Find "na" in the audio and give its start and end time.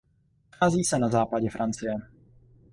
0.99-1.09